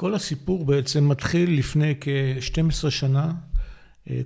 כל 0.00 0.14
הסיפור 0.14 0.64
בעצם 0.64 1.08
מתחיל 1.08 1.58
לפני 1.58 1.94
כ-12 2.00 2.90
שנה, 2.90 3.32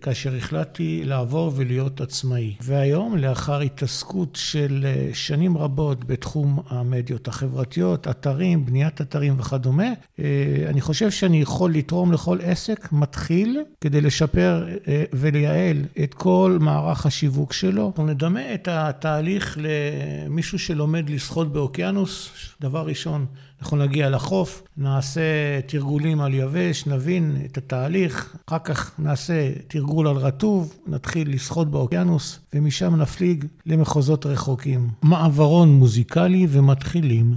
כאשר 0.00 0.36
החלטתי 0.36 1.02
לעבור 1.04 1.52
ולהיות 1.56 2.00
עצמאי. 2.00 2.54
והיום, 2.60 3.16
לאחר 3.16 3.60
התעסקות 3.60 4.36
של 4.40 4.86
אה, 4.86 5.10
שנים 5.14 5.58
רבות 5.58 6.04
בתחום 6.04 6.58
המדיות 6.68 7.28
החברתיות, 7.28 8.08
אתרים, 8.08 8.66
בניית 8.66 9.00
אתרים 9.00 9.34
וכדומה, 9.38 9.88
אה, 10.18 10.24
אני 10.68 10.80
חושב 10.80 11.10
שאני 11.10 11.40
יכול 11.40 11.72
לתרום 11.72 12.12
לכל 12.12 12.38
עסק 12.42 12.92
מתחיל 12.92 13.60
כדי 13.80 14.00
לשפר 14.00 14.66
ולייעל 15.12 15.84
את 16.04 16.14
כל 16.14 16.58
מערך 16.60 17.06
השיווק 17.06 17.52
שלו. 17.52 17.86
אנחנו 17.86 18.06
נדמה 18.06 18.54
את 18.54 18.68
התהליך 18.68 19.58
למישהו 19.60 20.58
שלומד 20.58 21.10
לשחות 21.10 21.52
באוקיינוס, 21.52 22.30
דבר 22.60 22.86
ראשון. 22.86 23.26
אנחנו 23.64 23.76
נגיע 23.76 24.10
לחוף, 24.10 24.62
נעשה 24.76 25.60
תרגולים 25.66 26.20
על 26.20 26.34
יבש, 26.34 26.86
נבין 26.86 27.36
את 27.44 27.58
התהליך, 27.58 28.36
אחר 28.46 28.58
כך 28.58 28.98
נעשה 28.98 29.50
תרגול 29.68 30.08
על 30.08 30.16
רטוב, 30.16 30.76
נתחיל 30.86 31.34
לשחות 31.34 31.70
באוקיינוס, 31.70 32.40
ומשם 32.54 32.96
נפליג 32.96 33.44
למחוזות 33.66 34.26
רחוקים. 34.26 34.88
מעברון 35.02 35.68
מוזיקלי 35.68 36.46
ומתחילים. 36.50 37.34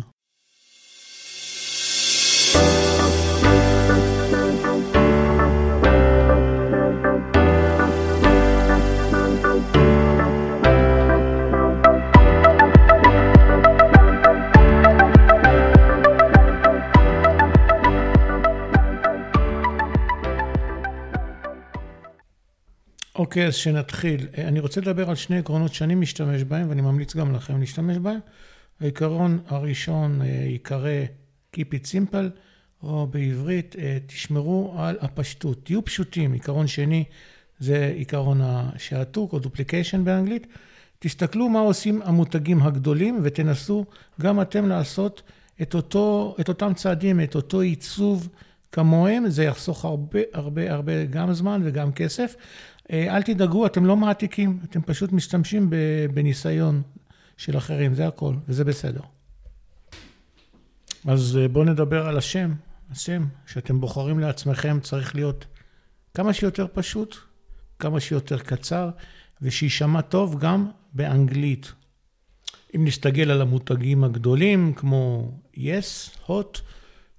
אוקיי, 23.38 23.48
אז 23.48 23.56
שנתחיל. 23.56 24.28
אני 24.38 24.60
רוצה 24.60 24.82
לדבר 24.82 25.10
על 25.10 25.16
שני 25.16 25.38
עקרונות 25.38 25.74
שאני 25.74 25.96
משתמש 25.96 26.44
בהם, 26.44 26.70
ואני 26.70 26.82
ממליץ 26.82 27.16
גם 27.16 27.36
לכם 27.36 27.60
להשתמש 27.60 27.98
בהם. 27.98 28.20
העיקרון 28.80 29.40
הראשון 29.48 30.22
אה, 30.22 30.28
ייקרא 30.28 30.90
Keep 31.56 31.58
it 31.58 31.86
simple, 31.86 32.30
או 32.84 33.08
בעברית, 33.08 33.76
אה, 33.80 33.98
תשמרו 34.08 34.76
על 34.78 34.98
הפשטות. 35.02 35.66
תהיו 35.66 35.86
פשוטים. 35.86 36.34
עיקרון 36.34 36.68
שני 36.68 37.04
זה 37.60 37.94
עיקרון 37.96 38.42
השעתוק, 38.42 39.34
או 39.34 39.40
duplication 39.40 40.04
באנגלית. 40.04 40.48
תסתכלו 41.00 41.50
מה 41.50 41.60
עושים 41.60 42.02
המותגים 42.02 42.62
הגדולים, 42.62 43.20
ותנסו 43.24 43.86
גם 44.22 44.42
אתם 44.42 44.70
לעשות 44.70 45.22
את, 45.62 45.76
אותו, 45.76 46.36
את 46.40 46.50
אותם 46.50 46.74
צעדים, 46.74 47.22
את 47.22 47.36
אותו 47.36 47.62
עיצוב 47.62 48.30
כמוהם. 48.72 49.30
זה 49.30 49.44
יחסוך 49.44 49.86
הרבה 49.86 50.20
הרבה 50.34 50.74
הרבה 50.74 51.06
גם 51.06 51.34
זמן 51.34 51.62
וגם 51.66 51.92
כסף. 51.92 52.36
אה, 52.92 53.16
אל 53.16 53.22
תדאגו, 53.22 53.66
אתם 53.66 53.86
לא 53.86 53.98
מעתיקים, 53.98 54.60
אתם 54.64 54.82
פשוט 54.82 55.12
משתמשים 55.12 55.70
בניסיון 56.14 56.82
של 57.38 57.58
אחרים, 57.58 57.94
זה 57.94 58.08
הכל, 58.08 58.36
וזה 58.48 58.64
בסדר. 58.64 59.02
אז 61.06 61.38
אה, 61.42 61.48
בואו 61.48 61.66
נדבר 61.66 62.08
על 62.08 62.18
השם. 62.18 62.54
השם 62.92 63.26
שאתם 63.46 63.82
בוחרים 63.82 64.20
לעצמכם 64.20 64.80
צריך 64.80 65.16
להיות 65.16 65.46
כמה 66.14 66.34
שיותר 66.34 66.68
פשוט, 66.74 67.16
כמה 67.80 68.00
שיותר 68.00 68.40
קצר, 68.40 68.90
ושיישמע 69.42 70.02
טוב 70.02 70.40
גם 70.40 70.70
באנגלית. 70.94 71.72
אם 72.76 72.86
נסתגל 72.86 73.32
על 73.32 73.42
המותגים 73.42 74.04
הגדולים 74.04 74.74
כמו 74.74 75.32
yes, 75.56 76.28
hot, 76.28 76.60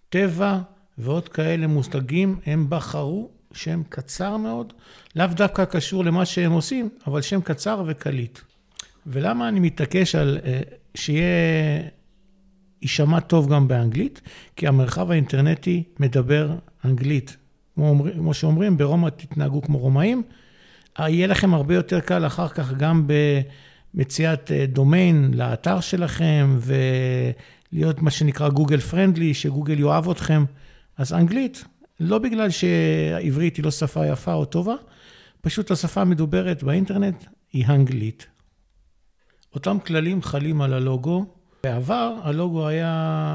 טבע 0.08 0.60
ועוד 0.98 1.28
כאלה 1.28 1.66
מותגים, 1.66 2.40
הם 2.46 2.66
בחרו 2.68 3.30
שם 3.52 3.82
קצר 3.88 4.36
מאוד, 4.36 4.72
לאו 5.16 5.26
דווקא 5.26 5.64
קשור 5.64 6.04
למה 6.04 6.26
שהם 6.26 6.52
עושים, 6.52 6.88
אבל 7.06 7.22
שם 7.22 7.40
קצר 7.40 7.82
וקליט. 7.86 8.38
ולמה 9.06 9.48
אני 9.48 9.60
מתעקש 9.60 10.14
על 10.14 10.38
אה, 10.44 10.60
שיהיה, 10.94 11.24
יישמע 12.82 13.20
טוב 13.20 13.52
גם 13.54 13.68
באנגלית? 13.68 14.20
כי 14.56 14.66
המרחב 14.66 15.10
האינטרנטי 15.10 15.82
מדבר 16.00 16.54
אנגלית. 16.84 17.36
כמו, 17.74 17.88
אומר, 17.88 18.12
כמו 18.12 18.34
שאומרים, 18.34 18.76
ברומא 18.76 19.08
תתנהגו 19.08 19.62
כמו 19.62 19.78
רומאים. 19.78 20.22
אה, 21.00 21.10
יהיה 21.10 21.26
לכם 21.26 21.54
הרבה 21.54 21.74
יותר 21.74 22.00
קל 22.00 22.26
אחר 22.26 22.48
כך 22.48 22.72
גם 22.72 23.06
במציאת 23.94 24.52
אה, 24.52 24.66
דומיין 24.66 25.30
לאתר 25.34 25.80
שלכם, 25.80 26.58
ולהיות 27.72 28.02
מה 28.02 28.10
שנקרא 28.10 28.48
Google 28.48 28.80
friendly, 28.80 29.34
שגוגל 29.34 29.78
יאהב 29.78 30.10
אתכם. 30.10 30.44
אז 30.98 31.12
אנגלית, 31.12 31.64
לא 32.00 32.18
בגלל 32.18 32.50
שהעברית 32.50 33.56
היא 33.56 33.64
לא 33.64 33.70
שפה 33.70 34.06
יפה 34.06 34.32
או 34.32 34.44
טובה, 34.44 34.74
פשוט 35.40 35.70
השפה 35.70 36.00
המדוברת 36.00 36.62
באינטרנט 36.62 37.24
היא 37.52 37.66
אנגלית. 37.68 38.26
אותם 39.54 39.78
כללים 39.86 40.22
חלים 40.22 40.62
על 40.62 40.72
הלוגו. 40.72 41.26
בעבר 41.62 42.14
הלוגו 42.22 42.68
היה 42.68 42.90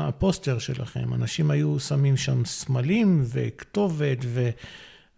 הפוסטר 0.07 0.59
שלכם, 0.59 1.13
אנשים 1.13 1.51
היו 1.51 1.79
שמים 1.79 2.17
שם 2.17 2.45
סמלים 2.45 3.21
וכתובת 3.25 4.17
ו... 4.23 4.49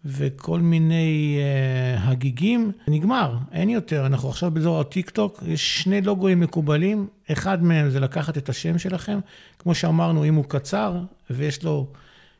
וכל 0.08 0.60
מיני 0.60 1.38
אה, 1.38 2.00
הגיגים, 2.00 2.72
נגמר, 2.88 3.36
אין 3.52 3.68
יותר. 3.68 4.06
אנחנו 4.06 4.28
עכשיו 4.28 4.50
באזור 4.50 4.80
הטיק 4.80 5.10
טוק, 5.10 5.42
יש 5.46 5.82
שני 5.82 6.00
לוגוים 6.00 6.40
מקובלים, 6.40 7.08
אחד 7.32 7.62
מהם 7.62 7.90
זה 7.90 8.00
לקחת 8.00 8.38
את 8.38 8.48
השם 8.48 8.78
שלכם, 8.78 9.18
כמו 9.58 9.74
שאמרנו, 9.74 10.24
אם 10.24 10.34
הוא 10.34 10.44
קצר 10.44 11.00
ויש 11.30 11.64
לו 11.64 11.86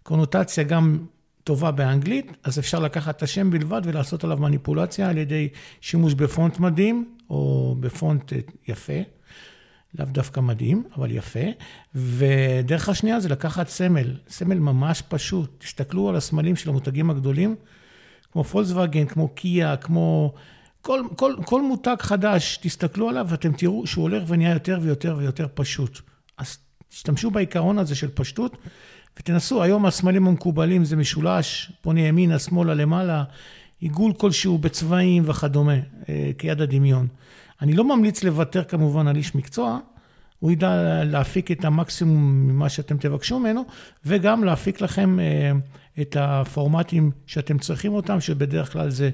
קונוטציה 0.06 0.65
גם 0.65 0.99
טובה 1.44 1.71
באנגלית, 1.71 2.33
אז 2.44 2.59
אפשר 2.59 2.78
לקחת 2.78 3.17
את 3.17 3.22
השם 3.22 3.50
בלבד 3.50 3.81
ולעשות 3.84 4.25
עליו 4.25 4.37
מניפולציה 4.37 5.09
על 5.09 5.19
ידי 5.19 5.49
שימוש 5.81 6.15
בפונט 6.15 6.59
מדהים, 6.59 7.15
או 7.31 7.75
בפונט 7.81 8.33
יפה, 8.69 8.93
לאו 9.99 10.06
דווקא 10.06 10.41
מדהים, 10.41 10.84
אבל 10.97 11.11
יפה. 11.11 11.41
ודרך 11.94 12.89
השנייה 12.89 13.21
זה 13.21 13.28
לקחת 13.28 13.69
סמל, 13.69 14.17
סמל 14.28 14.59
ממש 14.59 15.03
פשוט. 15.09 15.50
תסתכלו 15.59 16.09
על 16.09 16.17
הסמלים 16.17 16.56
של 16.56 16.69
המותגים 16.69 17.11
הגדולים, 17.11 17.56
כמו 18.33 18.44
פולקסווגן, 18.44 19.06
כמו 19.06 19.28
קיה, 19.28 19.77
כמו... 19.77 20.34
כל, 20.83 21.03
כל, 21.17 21.34
כל 21.44 21.62
מותג 21.62 21.97
חדש, 22.00 22.59
תסתכלו 22.62 23.09
עליו 23.09 23.27
ואתם 23.28 23.53
תראו 23.53 23.87
שהוא 23.87 24.03
הולך 24.03 24.23
ונהיה 24.27 24.53
יותר 24.53 24.78
ויותר 24.83 25.15
ויותר 25.19 25.47
פשוט. 25.55 26.00
אז 26.38 26.59
תשתמשו 26.88 27.31
בעיקרון 27.31 27.78
הזה 27.78 27.94
של 27.94 28.09
פשטות. 28.15 28.56
ותנסו, 29.21 29.62
היום 29.62 29.87
הסמלים 29.87 30.27
המקובלים 30.27 30.84
זה 30.84 30.97
משולש, 30.97 31.72
פונה 31.81 32.00
ימינה, 32.00 32.38
שמאלה, 32.38 32.75
למעלה, 32.75 33.25
עיגול 33.81 34.12
כלשהו 34.12 34.59
בצבעים 34.59 35.22
וכדומה, 35.27 35.77
אה, 36.09 36.31
כיד 36.38 36.60
הדמיון. 36.60 37.09
אני 37.62 37.72
לא 37.72 37.97
ממליץ 37.97 38.25
לוותר 38.25 38.65
כמובן 38.65 39.09
על 39.09 39.16
איש 39.16 39.34
מקצוע, 39.34 39.78
הוא 40.38 40.50
ידע 40.50 41.05
להפיק 41.05 41.50
את 41.50 41.65
המקסימום 41.65 42.49
ממה 42.49 42.69
שאתם 42.69 42.97
תבקשו 42.97 43.38
ממנו, 43.38 43.65
וגם 44.05 44.44
להפיק 44.44 44.81
לכם 44.81 45.21
אה, 45.21 45.53
את 46.00 46.16
הפורמטים 46.21 47.10
שאתם 47.26 47.59
צריכים 47.59 47.94
אותם, 47.94 48.21
שבדרך 48.21 48.72
כלל 48.72 48.91
זה 48.91 49.10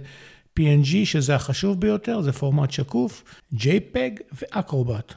PNG, 0.58 1.04
שזה 1.04 1.34
החשוב 1.34 1.80
ביותר, 1.80 2.20
זה 2.20 2.32
פורמט 2.32 2.70
שקוף, 2.70 3.24
JPEG 3.54 4.22
ואקרובט. 4.32 5.14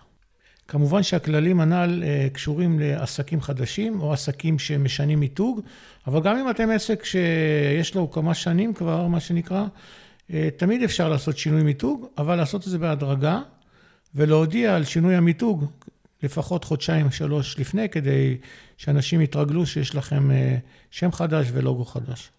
כמובן 0.68 1.04
שהכללים 1.04 1.60
הנ"ל 1.60 2.04
אה, 2.06 2.28
קשורים 2.34 2.80
לעסקים 2.80 3.42
חדשים 3.42 4.02
או 4.02 4.14
עסקים 4.14 4.60
שמשנים 4.60 5.20
מיתוג, 5.20 5.62
אבל 6.08 6.22
גם 6.22 6.38
אם 6.38 6.50
אתם 6.50 6.70
עסק 6.70 7.06
שיש 7.06 7.96
לו 7.96 8.12
כמה 8.12 8.34
שנים 8.34 8.74
כבר, 8.74 9.08
מה 9.08 9.20
שנקרא, 9.20 9.66
אה, 10.34 10.50
תמיד 10.58 10.84
אפשר 10.84 11.10
לעשות 11.10 11.38
שינוי 11.38 11.64
מיתוג, 11.64 12.06
אבל 12.18 12.36
לעשות 12.36 12.66
את 12.66 12.72
זה 12.72 12.78
בהדרגה 12.78 13.42
ולהודיע 14.16 14.76
על 14.76 14.84
שינוי 14.84 15.16
המיתוג 15.16 15.66
לפחות 16.24 16.64
חודשיים, 16.64 17.12
שלוש 17.12 17.60
לפני, 17.60 17.90
כדי 17.90 18.38
שאנשים 18.78 19.22
יתרגלו 19.22 19.66
שיש 19.66 19.96
לכם 19.96 20.32
אה, 20.32 20.58
שם 20.92 21.12
חדש 21.12 21.48
ולוגו 21.54 21.86
חדש. 21.86 22.30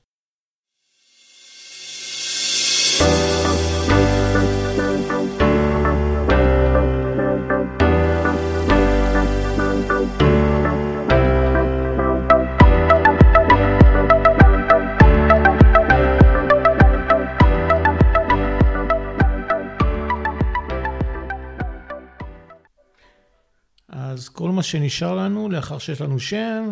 אז 24.17 24.29
כל 24.29 24.51
מה 24.51 24.63
שנשאר 24.63 25.17
לנו 25.17 25.49
לאחר 25.49 25.79
שיש 25.79 26.01
לנו 26.01 26.19
שם 26.19 26.71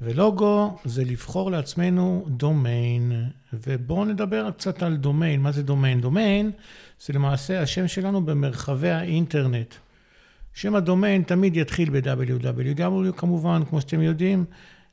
ולוגו, 0.00 0.76
זה 0.84 1.04
לבחור 1.04 1.50
לעצמנו 1.50 2.24
דומיין. 2.28 3.12
ובואו 3.52 4.04
נדבר 4.04 4.50
קצת 4.50 4.82
על 4.82 4.96
דומיין. 4.96 5.40
מה 5.40 5.52
זה 5.52 5.62
דומיין? 5.62 6.00
דומיין 6.00 6.50
זה 7.06 7.12
למעשה 7.12 7.62
השם 7.62 7.88
שלנו 7.88 8.24
במרחבי 8.24 8.90
האינטרנט. 8.90 9.74
שם 10.54 10.74
הדומיין 10.74 11.22
תמיד 11.22 11.56
יתחיל 11.56 11.90
ב-www, 11.90 13.12
כמובן, 13.16 13.62
כמו 13.68 13.80
שאתם 13.80 14.02
יודעים, 14.02 14.44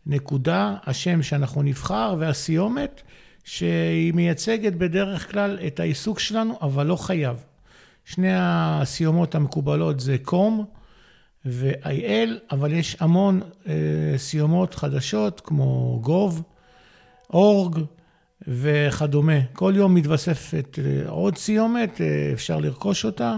נקודה, 0.06 0.76
השם 0.86 1.24
שאנחנו 1.24 1.64
נבחר 1.64 2.16
והסיומת, 2.20 3.02
שהיא 3.44 4.14
מייצגת 4.14 4.74
בדרך 4.74 5.32
כלל 5.32 5.60
את 5.68 5.80
העיסוק 5.80 6.20
שלנו, 6.20 6.58
אבל 6.62 6.86
לא 6.86 6.96
חייב. 6.96 7.44
שני 8.06 8.32
הסיומות 8.34 9.36
המקובלות 9.36 10.00
זה 10.00 10.18
קום 10.22 10.66
ו-IL, 11.46 12.30
אבל 12.52 12.74
יש 12.74 12.98
המון 13.00 13.42
אה, 13.68 13.74
סיומות 14.18 14.76
חדשות 14.76 15.42
כמו 15.42 16.00
גוב, 16.02 16.44
אורג 17.30 17.80
וכדומה. 18.48 19.42
כל 19.54 19.74
יום 19.76 19.96
מתווספת 19.96 20.80
אה, 20.80 21.10
עוד 21.10 21.38
סיומת, 21.38 22.02
אה, 22.02 22.30
אפשר 22.34 22.60
לרכוש 22.60 23.06
אותה, 23.06 23.38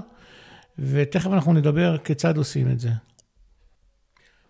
ותכף 0.80 1.30
אנחנו 1.32 1.54
נדבר 1.54 1.98
כיצד 1.98 2.38
עושים 2.38 2.72
את 2.72 2.80
זה. 2.80 2.90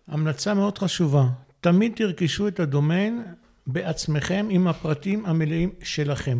המלצה 0.07 0.53
מאוד 0.53 0.77
חשובה, 0.77 1.27
תמיד 1.61 1.93
תרכשו 1.95 2.47
את 2.47 2.59
הדומיין 2.59 3.23
בעצמכם 3.67 4.47
עם 4.49 4.67
הפרטים 4.67 5.25
המלאים 5.25 5.69
שלכם. 5.83 6.39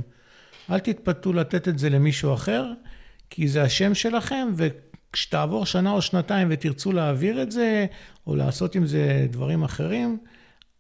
אל 0.72 0.80
תתפתו 0.80 1.34
לתת 1.34 1.68
את 1.68 1.80
זה 1.80 1.90
למישהו 1.90 2.34
אחר, 2.34 2.72
כי 3.30 3.48
זה 3.48 3.64
השם 3.64 3.94
שלכם, 3.94 4.48
וכשתעבור 5.10 5.66
שנה 5.66 5.92
או 5.92 6.02
שנתיים 6.02 6.48
ותרצו 6.52 6.92
להעביר 6.92 7.42
את 7.42 7.52
זה, 7.52 7.86
או 8.28 8.36
לעשות 8.36 8.76
עם 8.76 8.86
זה 8.86 9.28
דברים 9.30 9.64
אחרים, 9.64 10.18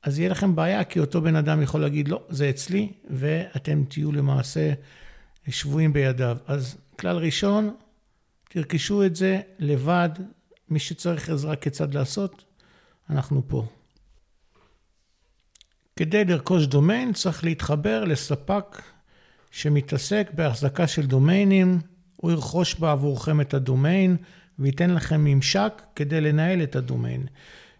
אז 0.03 0.19
יהיה 0.19 0.29
לכם 0.29 0.55
בעיה, 0.55 0.83
כי 0.83 0.99
אותו 0.99 1.21
בן 1.21 1.35
אדם 1.35 1.61
יכול 1.61 1.81
להגיד, 1.81 2.07
לא, 2.07 2.23
זה 2.29 2.49
אצלי, 2.49 2.91
ואתם 3.09 3.83
תהיו 3.89 4.11
למעשה 4.11 4.73
שבויים 5.49 5.93
בידיו. 5.93 6.37
אז 6.47 6.77
כלל 6.99 7.17
ראשון, 7.17 7.75
תרכשו 8.49 9.05
את 9.05 9.15
זה 9.15 9.39
לבד, 9.59 10.09
מי 10.69 10.79
שצריך 10.79 11.29
עזרה 11.29 11.55
כיצד 11.55 11.93
לעשות, 11.93 12.43
אנחנו 13.09 13.47
פה. 13.47 13.65
כדי 15.95 16.25
לרכוש 16.25 16.65
דומיין 16.65 17.13
צריך 17.13 17.43
להתחבר 17.43 18.03
לספק 18.03 18.81
שמתעסק 19.51 20.31
בהחזקה 20.33 20.87
של 20.87 21.05
דומיינים, 21.05 21.79
הוא 22.17 22.31
ירכוש 22.31 22.75
בעבורכם 22.75 23.41
את 23.41 23.53
הדומיין 23.53 24.17
וייתן 24.59 24.89
לכם 24.89 25.23
ממשק 25.23 25.81
כדי 25.95 26.21
לנהל 26.21 26.63
את 26.63 26.75
הדומיין. 26.75 27.25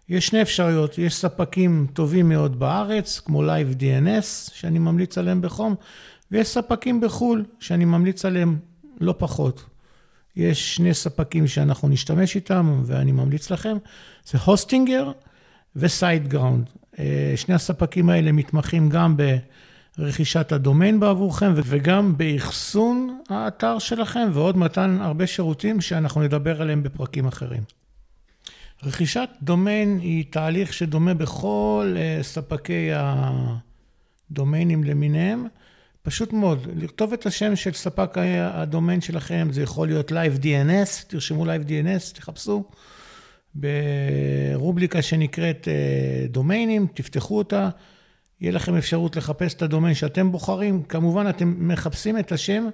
יש 0.08 0.26
שני 0.26 0.42
אפשרויות, 0.42 0.98
יש 0.98 1.14
ספקים 1.14 1.86
טובים 1.92 2.28
מאוד 2.28 2.58
בארץ, 2.58 3.20
כמו 3.24 3.42
Live 3.42 3.80
DNS, 3.80 4.50
שאני 4.52 4.78
ממליץ 4.78 5.18
עליהם 5.18 5.42
בחום, 5.42 5.74
ויש 6.30 6.48
ספקים 6.48 7.00
בחו"ל, 7.00 7.44
שאני 7.60 7.84
ממליץ 7.84 8.24
עליהם 8.24 8.58
לא 9.00 9.14
פחות. 9.18 9.64
יש 10.36 10.76
שני 10.76 10.94
ספקים 10.94 11.46
שאנחנו 11.46 11.88
נשתמש 11.88 12.36
איתם, 12.36 12.82
ואני 12.84 13.12
ממליץ 13.12 13.50
לכם, 13.50 13.76
זה 14.24 14.38
Hostinger 14.44 15.12
ו-SiteGround. 15.76 16.70
שני 17.36 17.54
הספקים 17.54 18.08
האלה 18.08 18.32
מתמחים 18.32 18.88
גם 18.88 19.16
ברכישת 19.98 20.52
הדומיין 20.52 21.00
בעבורכם 21.00 21.52
וגם 21.56 22.16
באחסון 22.16 23.20
האתר 23.28 23.78
שלכם 23.78 24.28
ועוד 24.32 24.56
מתן 24.56 24.98
הרבה 25.00 25.26
שירותים 25.26 25.80
שאנחנו 25.80 26.22
נדבר 26.22 26.62
עליהם 26.62 26.82
בפרקים 26.82 27.26
אחרים. 27.26 27.62
רכישת 28.82 29.28
דומיין 29.42 29.98
היא 30.02 30.24
תהליך 30.30 30.72
שדומה 30.72 31.14
בכל 31.14 31.94
אה, 31.96 32.18
ספקי 32.22 32.90
הדומיינים 34.30 34.84
למיניהם. 34.84 35.46
פשוט 36.02 36.32
מאוד, 36.32 36.66
לכתוב 36.76 37.12
את 37.12 37.26
השם 37.26 37.56
של 37.56 37.72
ספק 37.72 38.14
הדומיין 38.40 39.00
שלכם, 39.00 39.48
זה 39.50 39.62
יכול 39.62 39.88
להיות 39.88 40.12
Live 40.12 40.42
DNS, 40.42 41.06
תרשמו 41.08 41.44
Live 41.44 41.68
DNS, 41.68 42.14
תחפשו. 42.14 42.64
ברובליקה 43.54 45.02
שנקראת 45.02 45.68
אה, 45.68 46.26
דומיינים, 46.28 46.86
תפתחו 46.94 47.38
אותה, 47.38 47.68
יהיה 48.40 48.52
לכם 48.52 48.76
אפשרות 48.76 49.16
לחפש 49.16 49.54
את 49.54 49.62
הדומיין 49.62 49.94
שאתם 49.94 50.32
בוחרים. 50.32 50.82
כמובן, 50.82 51.28
אתם 51.28 51.54
מחפשים 51.58 52.18
את 52.18 52.32
השם 52.32 52.68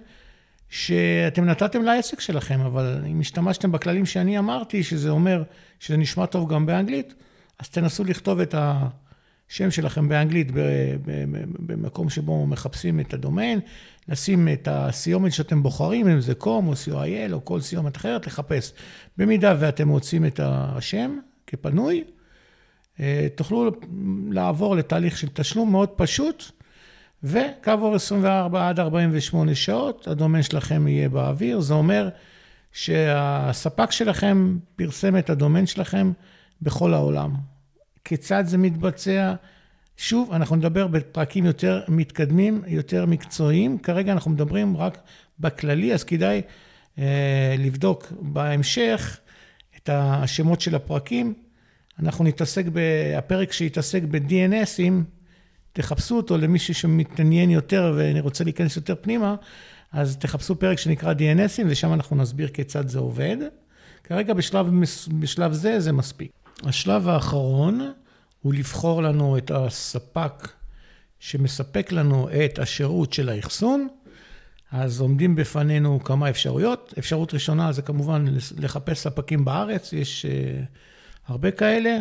שאתם 0.68 1.44
נתתם 1.44 1.82
לעסק 1.82 2.20
שלכם, 2.20 2.60
אבל 2.60 3.02
אם 3.06 3.20
השתמשתם 3.20 3.72
בכללים 3.72 4.06
שאני 4.06 4.38
אמרתי, 4.38 4.82
שזה 4.82 5.10
אומר 5.10 5.42
שזה 5.80 5.96
נשמע 5.96 6.26
טוב 6.26 6.52
גם 6.52 6.66
באנגלית, 6.66 7.14
אז 7.58 7.68
תנסו 7.68 8.04
לכתוב 8.04 8.40
את 8.40 8.54
השם 8.58 9.70
שלכם 9.70 10.08
באנגלית 10.08 10.48
במקום 11.58 12.10
שבו 12.10 12.46
מחפשים 12.46 13.00
את 13.00 13.14
הדומיין, 13.14 13.60
לשים 14.08 14.48
את 14.48 14.68
הסיומת 14.70 15.32
שאתם 15.32 15.62
בוחרים, 15.62 16.08
אם 16.08 16.20
זה 16.20 16.34
קום 16.34 16.68
או 16.68 16.72
co.il 16.72 17.32
או 17.32 17.44
כל 17.44 17.60
סיומת 17.60 17.96
אחרת, 17.96 18.26
לחפש. 18.26 18.72
במידה 19.18 19.54
ואתם 19.58 19.88
מוצאים 19.88 20.26
את 20.26 20.40
השם 20.42 21.18
כפנוי, 21.46 22.04
תוכלו 23.34 23.70
לעבור 24.30 24.76
לתהליך 24.76 25.18
של 25.18 25.28
תשלום 25.28 25.70
מאוד 25.70 25.88
פשוט, 25.88 26.44
וכעבור 27.22 27.94
24 27.94 28.68
עד 28.68 28.80
48 28.80 29.54
שעות 29.54 30.08
הדומיין 30.08 30.42
שלכם 30.42 30.88
יהיה 30.88 31.08
באוויר. 31.08 31.60
זה 31.60 31.74
אומר 31.74 32.08
שהספק 32.72 33.90
שלכם 33.90 34.58
פרסם 34.76 35.16
את 35.16 35.30
הדומיין 35.30 35.66
שלכם 35.66 36.12
בכל 36.62 36.94
העולם. 36.94 37.34
כיצד 38.04 38.44
זה 38.46 38.58
מתבצע? 38.58 39.34
שוב, 39.96 40.32
אנחנו 40.32 40.56
נדבר 40.56 40.86
בפרקים 40.86 41.46
יותר 41.46 41.82
מתקדמים, 41.88 42.62
יותר 42.66 43.06
מקצועיים. 43.06 43.78
כרגע 43.78 44.12
אנחנו 44.12 44.30
מדברים 44.30 44.76
רק 44.76 44.98
בכללי, 45.40 45.94
אז 45.94 46.04
כדאי 46.04 46.42
אה, 46.98 47.54
לבדוק 47.58 48.12
בהמשך 48.20 49.18
את 49.76 49.90
השמות 49.92 50.60
של 50.60 50.74
הפרקים. 50.74 51.34
אנחנו 51.98 52.24
נתעסק, 52.24 52.64
הפרק 53.18 53.52
שיתעסק 53.52 54.02
ב-DNSים, 54.02 55.02
תחפשו 55.72 56.16
אותו 56.16 56.38
למישהו 56.38 56.74
שמתעניין 56.74 57.50
יותר 57.50 57.92
ואני 57.96 58.20
רוצה 58.20 58.44
להיכנס 58.44 58.76
יותר 58.76 58.94
פנימה, 59.00 59.34
אז 59.92 60.16
תחפשו 60.16 60.58
פרק 60.58 60.78
שנקרא 60.78 61.12
DNSים, 61.12 61.64
ושם 61.66 61.92
אנחנו 61.92 62.16
נסביר 62.16 62.48
כיצד 62.48 62.88
זה 62.88 62.98
עובד. 62.98 63.36
כרגע 64.04 64.34
בשלב, 64.34 64.66
בשלב 65.18 65.52
זה, 65.52 65.80
זה 65.80 65.92
מספיק. 65.92 66.30
השלב 66.62 67.08
האחרון 67.08 67.92
הוא 68.42 68.54
לבחור 68.54 69.02
לנו 69.02 69.38
את 69.38 69.50
הספק 69.50 70.48
שמספק 71.18 71.92
לנו 71.92 72.28
את 72.44 72.58
השירות 72.58 73.12
של 73.12 73.28
האחסון. 73.28 73.88
אז 74.72 75.00
עומדים 75.00 75.36
בפנינו 75.36 76.04
כמה 76.04 76.30
אפשרויות. 76.30 76.94
אפשרות 76.98 77.34
ראשונה 77.34 77.72
זה 77.72 77.82
כמובן 77.82 78.24
לחפש 78.58 78.98
ספקים 78.98 79.44
בארץ, 79.44 79.92
יש 79.92 80.26
uh, 80.26 80.64
הרבה 81.26 81.50
כאלה. 81.50 81.98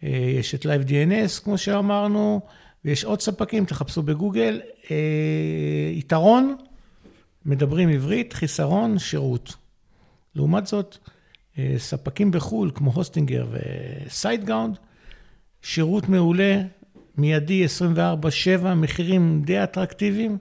Uh, 0.00 0.06
יש 0.06 0.54
את 0.54 0.66
Live 0.66 0.88
DNS, 0.88 1.44
כמו 1.44 1.58
שאמרנו, 1.58 2.40
ויש 2.84 3.04
עוד 3.04 3.20
ספקים, 3.20 3.64
תחפשו 3.64 4.02
בגוגל. 4.02 4.60
Uh, 4.82 4.88
יתרון, 5.92 6.56
מדברים 7.46 7.88
עברית, 7.88 8.32
חיסרון, 8.32 8.98
שירות. 8.98 9.54
לעומת 10.34 10.66
זאת, 10.66 10.98
uh, 11.54 11.58
ספקים 11.78 12.30
בחו"ל, 12.30 12.70
כמו 12.74 12.92
הוסטינגר 12.92 13.46
וסיידגאונד, 14.06 14.76
שירות 15.62 16.08
מעולה, 16.08 16.62
מיידי 17.18 17.64
24/7, 17.64 18.74
מחירים 18.74 19.42
די 19.44 19.62
אטרקטיביים. 19.62 20.38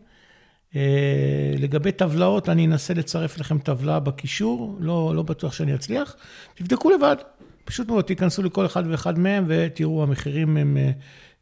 אה, 0.75 1.53
לגבי 1.57 1.91
טבלאות, 1.91 2.49
אני 2.49 2.65
אנסה 2.65 2.93
לצרף 2.93 3.37
לכם 3.37 3.59
טבלה 3.59 3.99
בקישור, 3.99 4.77
לא, 4.79 5.15
לא 5.15 5.23
בטוח 5.23 5.53
שאני 5.53 5.75
אצליח. 5.75 6.15
תבדקו 6.55 6.89
לבד, 6.89 7.15
פשוט 7.65 7.87
מאוד, 7.87 8.03
תיכנסו 8.03 8.43
לכל 8.43 8.65
אחד 8.65 8.83
ואחד 8.87 9.19
מהם 9.19 9.45
ותראו, 9.47 10.03
המחירים 10.03 10.57
הם 10.57 10.77
אה, 10.77 10.91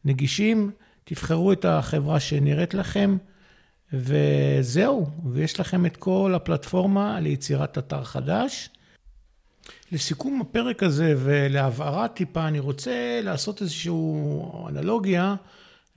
נגישים. 0.04 0.70
תבחרו 1.04 1.52
את 1.52 1.64
החברה 1.64 2.20
שנראית 2.20 2.74
לכם, 2.74 3.16
וזהו, 3.92 5.06
ויש 5.32 5.60
לכם 5.60 5.86
את 5.86 5.96
כל 5.96 6.32
הפלטפורמה 6.34 7.20
ליצירת 7.20 7.78
אתר 7.78 8.04
חדש. 8.04 8.70
לסיכום 9.92 10.40
הפרק 10.40 10.82
הזה 10.82 11.14
ולהבהרה 11.18 12.08
טיפה, 12.08 12.48
אני 12.48 12.58
רוצה 12.58 13.20
לעשות 13.22 13.62
איזושהי 13.62 13.92
אנלוגיה 14.68 15.34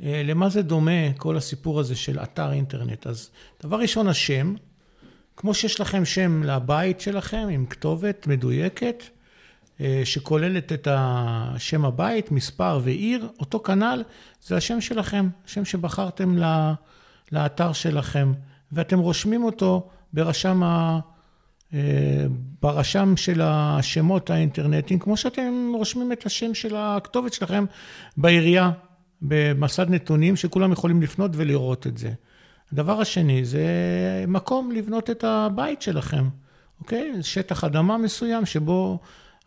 אה, 0.03 0.21
למה 0.25 0.49
זה 0.49 0.61
דומה 0.61 1.13
כל 1.17 1.37
הסיפור 1.37 1.79
הזה 1.79 1.95
של 1.95 2.19
אתר 2.19 2.51
אינטרנט. 2.51 3.07
אז 3.07 3.29
דבר 3.63 3.79
ראשון, 3.79 4.07
השם, 4.07 4.55
כמו 5.37 5.53
שיש 5.53 5.79
לכם 5.79 6.05
שם 6.05 6.43
לבית 6.43 7.01
שלכם 7.01 7.47
עם 7.51 7.65
כתובת 7.65 8.27
מדויקת, 8.27 9.03
שכוללת 10.03 10.71
את 10.73 10.87
השם 10.91 11.85
הבית, 11.85 12.31
מספר 12.31 12.79
ועיר, 12.83 13.27
אותו 13.39 13.59
כנ"ל 13.59 14.03
זה 14.45 14.57
השם 14.57 14.81
שלכם, 14.81 15.29
השם 15.45 15.65
שבחרתם 15.65 16.37
לאתר 17.31 17.73
שלכם, 17.73 18.33
ואתם 18.71 18.99
רושמים 18.99 19.43
אותו 19.43 19.89
ברשם 20.13 20.63
ה... 20.63 20.99
אה, 21.73 22.25
ברשם 22.61 23.17
של 23.17 23.41
השמות 23.43 24.29
האינטרנטיים, 24.29 24.99
כמו 24.99 25.17
שאתם 25.17 25.71
רושמים 25.75 26.11
את 26.11 26.25
השם 26.25 26.53
של 26.53 26.75
הכתובת 26.77 27.33
שלכם 27.33 27.65
בעירייה, 28.17 28.71
במסד 29.21 29.89
נתונים 29.89 30.35
שכולם 30.35 30.71
יכולים 30.71 31.01
לפנות 31.01 31.31
ולראות 31.33 31.87
את 31.87 31.97
זה. 31.97 32.11
הדבר 32.73 33.01
השני 33.01 33.45
זה 33.45 33.65
מקום 34.27 34.71
לבנות 34.71 35.09
את 35.09 35.23
הבית 35.23 35.81
שלכם, 35.81 36.29
אוקיי? 36.79 37.13
שטח 37.21 37.63
אדמה 37.63 37.97
מסוים 37.97 38.45
שבו 38.45 38.99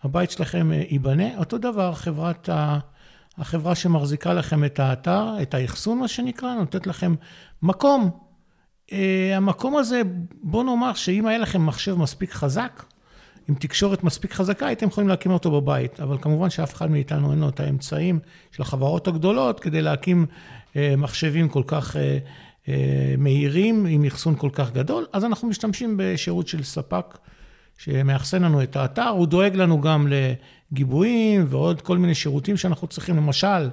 הבית 0.02 0.30
שלכם 0.30 0.70
ייבנה. 0.72 1.38
אותו 1.38 1.58
דבר 1.58 1.94
חברת 1.94 2.48
החברה 3.38 3.74
שמחזיקה 3.74 4.34
לכם 4.34 4.64
את 4.64 4.80
האתר, 4.80 5.42
את 5.42 5.54
האחסון, 5.54 5.98
מה 5.98 6.08
שנקרא, 6.08 6.54
נותנת 6.54 6.86
לכם 6.86 7.14
מקום. 7.62 8.10
Uh, 8.90 8.92
המקום 9.36 9.76
הזה, 9.76 10.02
בוא 10.42 10.64
נאמר 10.64 10.94
שאם 10.94 11.26
היה 11.26 11.38
לכם 11.38 11.66
מחשב 11.66 11.94
מספיק 11.94 12.32
חזק, 12.32 12.82
עם 13.48 13.54
תקשורת 13.54 14.04
מספיק 14.04 14.32
חזקה, 14.32 14.66
הייתם 14.66 14.88
יכולים 14.88 15.08
להקים 15.08 15.32
אותו 15.32 15.60
בבית, 15.60 16.00
אבל 16.00 16.18
כמובן 16.20 16.50
שאף 16.50 16.74
אחד 16.74 16.90
מאיתנו 16.90 17.30
אין 17.30 17.38
לו 17.38 17.48
את 17.48 17.60
האמצעים 17.60 18.18
של 18.50 18.62
החברות 18.62 19.08
הגדולות 19.08 19.60
כדי 19.60 19.82
להקים 19.82 20.26
uh, 20.26 20.76
מחשבים 20.96 21.48
כל 21.48 21.62
כך 21.66 21.96
uh, 21.96 21.98
uh, 22.66 22.68
מהירים, 23.18 23.86
עם 23.86 24.04
אחסון 24.04 24.34
כל 24.36 24.50
כך 24.52 24.72
גדול, 24.72 25.06
אז 25.12 25.24
אנחנו 25.24 25.48
משתמשים 25.48 25.94
בשירות 25.98 26.48
של 26.48 26.62
ספק 26.62 27.18
שמאחסן 27.82 28.42
לנו 28.42 28.62
את 28.62 28.76
האתר, 28.76 29.08
הוא 29.08 29.26
דואג 29.26 29.54
לנו 29.54 29.80
גם 29.80 30.08
לגיבויים 30.10 31.46
ועוד 31.48 31.80
כל 31.80 31.98
מיני 31.98 32.14
שירותים 32.14 32.56
שאנחנו 32.56 32.88
צריכים, 32.88 33.16
למשל, 33.16 33.70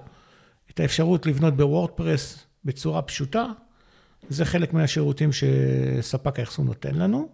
את 0.72 0.80
האפשרות 0.80 1.26
לבנות 1.26 1.58
בוורדפרס 1.58 2.46
בצורה 2.66 3.02
פשוטה, 3.02 3.46
זה 4.30 4.46
חלק 4.46 4.74
מהשירותים 4.74 5.30
שספק 5.32 6.40
האחסון 6.40 6.66
נותן 6.66 6.96
לנו. 6.96 7.30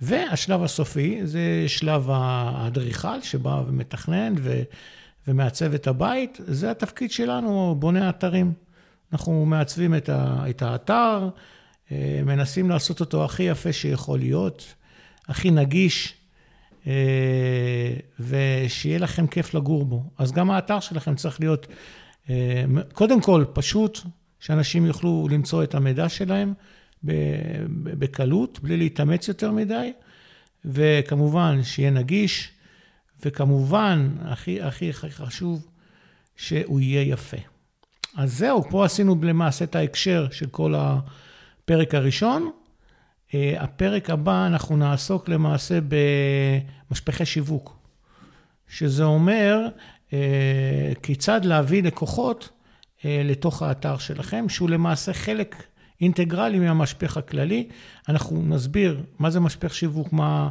והשלב 0.00 0.62
הסופי 0.62 1.20
זה 1.24 1.64
שלב 1.66 2.06
האדריכל 2.10 3.22
שבא 3.22 3.62
ומתכנן 3.66 4.34
ו, 4.38 4.62
ומעצב 5.28 5.74
את 5.74 5.86
הבית, 5.86 6.40
זה 6.44 6.70
התפקיד 6.70 7.10
שלנו, 7.10 7.76
בוני 7.78 8.00
האתרים. 8.00 8.52
אנחנו 9.12 9.46
מעצבים 9.46 9.94
את, 9.94 10.08
ה, 10.08 10.44
את 10.50 10.62
האתר, 10.62 11.28
אה, 11.92 12.20
מנסים 12.26 12.70
לעשות 12.70 13.00
אותו 13.00 13.24
הכי 13.24 13.42
יפה 13.42 13.72
שיכול 13.72 14.18
להיות, 14.18 14.74
הכי 15.28 15.50
נגיש, 15.50 16.14
אה, 16.86 16.92
ושיהיה 18.20 18.98
לכם 18.98 19.26
כיף 19.26 19.54
לגור 19.54 19.84
בו. 19.84 20.04
אז 20.18 20.32
גם 20.32 20.50
האתר 20.50 20.80
שלכם 20.80 21.14
צריך 21.14 21.40
להיות, 21.40 21.66
אה, 22.30 22.64
קודם 22.92 23.20
כל, 23.20 23.44
פשוט, 23.52 23.98
שאנשים 24.40 24.86
יוכלו 24.86 25.28
למצוא 25.30 25.62
את 25.62 25.74
המידע 25.74 26.08
שלהם. 26.08 26.54
בקלות, 27.98 28.60
בלי 28.62 28.76
להתאמץ 28.76 29.28
יותר 29.28 29.50
מדי, 29.50 29.92
וכמובן 30.64 31.62
שיהיה 31.62 31.90
נגיש, 31.90 32.50
וכמובן, 33.24 34.10
הכי 34.20 34.62
הכי 34.62 34.90
הכי 34.90 35.10
חשוב, 35.10 35.66
שהוא 36.36 36.80
יהיה 36.80 37.02
יפה. 37.02 37.36
אז 38.16 38.38
זהו, 38.38 38.70
פה 38.70 38.84
עשינו 38.84 39.16
למעשה 39.22 39.64
את 39.64 39.74
ההקשר 39.74 40.26
של 40.30 40.46
כל 40.46 40.74
הפרק 40.76 41.94
הראשון. 41.94 42.50
אה, 43.34 43.54
הפרק 43.58 44.10
הבא, 44.10 44.46
אנחנו 44.46 44.76
נעסוק 44.76 45.28
למעשה 45.28 45.78
במשפחי 46.90 47.26
שיווק, 47.26 47.76
שזה 48.68 49.04
אומר 49.04 49.68
אה, 50.12 50.92
כיצד 51.02 51.44
להביא 51.44 51.82
לקוחות 51.82 52.48
אה, 53.04 53.22
לתוך 53.24 53.62
האתר 53.62 53.98
שלכם, 53.98 54.48
שהוא 54.48 54.70
למעשה 54.70 55.12
חלק 55.12 55.62
אינטגרלי 56.00 56.58
מהמשפך 56.58 57.16
הכללי. 57.16 57.68
אנחנו 58.08 58.42
נסביר 58.42 59.02
מה 59.18 59.30
זה 59.30 59.40
משפך 59.40 59.74
שיווק, 59.74 60.12
מה, 60.12 60.48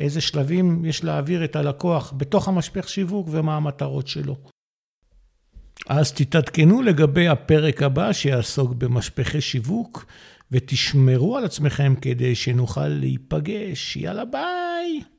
איזה 0.00 0.20
שלבים 0.20 0.84
יש 0.84 1.04
להעביר 1.04 1.44
את 1.44 1.56
הלקוח 1.56 2.12
בתוך 2.16 2.48
המשפך 2.48 2.88
שיווק 2.88 3.28
ומה 3.30 3.56
המטרות 3.56 4.06
שלו. 4.06 4.36
אז 5.88 6.12
תתעדכנו 6.12 6.82
לגבי 6.82 7.28
הפרק 7.28 7.82
הבא 7.82 8.12
שיעסוק 8.12 8.72
במשפחי 8.72 9.40
שיווק, 9.40 10.06
ותשמרו 10.52 11.36
על 11.36 11.44
עצמכם 11.44 11.94
כדי 12.00 12.34
שנוכל 12.34 12.88
להיפגש. 12.88 13.96
יאללה 13.96 14.24
ביי! 14.24 15.15